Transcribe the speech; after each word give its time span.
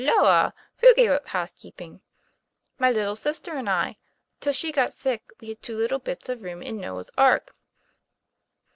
'Halloa! 0.03 0.55
who 0.77 0.95
gave 0.95 1.11
up 1.11 1.27
housekeeping?"" 1.27 2.01
My 2.79 2.89
little 2.89 3.15
sister 3.15 3.51
and 3.53 3.69
I. 3.69 3.97
Till 4.39 4.51
she 4.51 4.71
got 4.71 4.93
sick, 4.93 5.21
we 5.39 5.49
had 5.49 5.61
two 5.61 5.77
little 5.77 5.99
bits 5.99 6.27
of 6.27 6.41
rooms 6.41 6.65
in 6.65 6.79
'Noah's 6.79 7.11
Ark.' 7.19 7.53